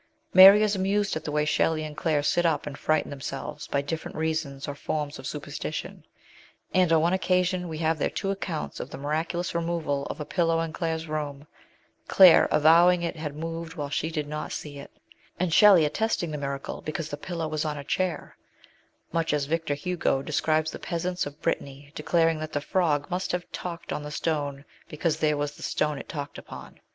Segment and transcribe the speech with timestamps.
[0.33, 3.83] Mary is amused at the way Shelley and Claire sit up and" frighten themselves" by
[3.83, 6.03] different reasons or forms of superstition,
[6.73, 10.25] and on one occasion we have their two accounts of the miraculous removal of a
[10.25, 11.45] pillow in Claire's room,
[12.07, 13.63] Claire avowing it had moved LIFE IN ENGLAND.
[13.71, 14.91] 79 while she did not see it;
[15.39, 18.35] and Shelley attesting the miracle because the pillow was on a chair,
[19.11, 23.51] much as Victor Hugo describes the peasants of Brittany declaring that "the frog must have
[23.51, 26.79] talked on the stone because there was the stone it talked upon."